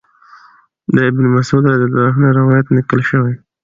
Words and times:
د 0.95 0.97
ابن 1.09 1.23
مسعود 1.35 1.63
رضی 1.73 1.85
الله 1.89 2.05
عنه 2.15 2.19
نه 2.23 2.29
روايت 2.39 2.65
نقل 2.77 2.99
شوی 3.09 3.33